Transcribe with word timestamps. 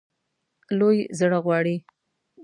لوی 0.79 0.97
زړه 1.19 1.39
غواړي. 1.45 1.77